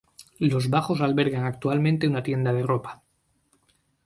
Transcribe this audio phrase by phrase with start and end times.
[0.39, 3.03] Los bajos albergan actualmente una tienda de ropa.